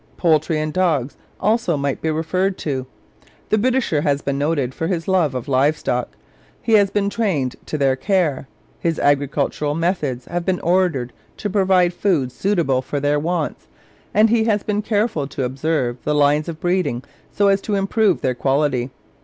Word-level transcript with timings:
Poultry 0.17 0.59
and 0.59 0.73
dogs 0.73 1.15
also 1.39 1.77
might 1.77 2.01
be 2.01 2.09
referred 2.09 2.57
to. 2.57 2.87
The 3.49 3.59
Britisher 3.59 4.01
has 4.01 4.23
been 4.23 4.39
noted 4.39 4.73
for 4.73 4.87
his 4.87 5.07
love 5.07 5.35
of 5.35 5.47
live 5.47 5.77
stock. 5.77 6.09
He 6.59 6.71
has 6.73 6.89
been 6.89 7.07
trained 7.07 7.55
to 7.67 7.77
their 7.77 7.95
care, 7.95 8.47
his 8.79 8.97
agricultural 8.97 9.75
methods 9.75 10.25
have 10.25 10.43
been 10.43 10.59
ordered 10.61 11.13
to 11.37 11.51
provide 11.51 11.93
food 11.93 12.31
suitable 12.31 12.81
for 12.81 12.99
their 12.99 13.19
wants, 13.19 13.67
and 14.11 14.31
he 14.31 14.45
has 14.45 14.63
been 14.63 14.81
careful 14.81 15.27
to 15.27 15.43
observe 15.43 15.97
the 16.03 16.15
lines 16.15 16.49
of 16.49 16.59
breeding 16.59 17.03
so 17.31 17.47
as 17.49 17.61
to 17.61 17.75
improve 17.75 18.21
their 18.21 18.33
quality. 18.33 18.89